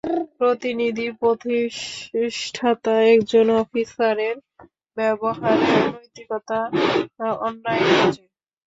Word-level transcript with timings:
প্রতিনিধি 0.37 1.07
প্রতিষ্ঠতা 1.19 2.93
একজন 3.13 3.47
অফিসারের 3.61 4.35
ব্যাবহারে 4.97 5.69
নৈতিকতা, 5.87 6.59
অন্যায় 7.41 7.83
খোজে। 7.89 8.25